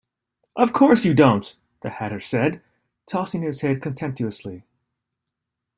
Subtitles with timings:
[0.55, 2.63] ‘Of course you don’t!’ the Hatter said,
[3.05, 4.63] tossing his head contemptuously.